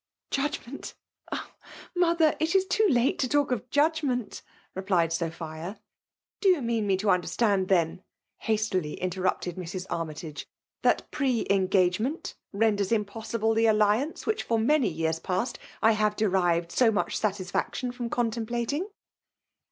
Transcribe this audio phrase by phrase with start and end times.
[0.27, 0.95] '^ Judgment—
[1.31, 1.51] ah!
[1.95, 4.41] mother; it is too !aleto> &lk of judgment!
[4.57, 5.79] *' replied Sophia.
[6.41, 8.01] "•Dp you mean me to understand, then;'
[8.39, 9.85] hastily interrupted Mrs.
[9.91, 10.47] Armytage,"
[10.81, 16.71] that pre* engagiement renders impossible the allianee nfhich, tat many years past, I have derived
[16.71, 18.87] so much satisfaction from contemplating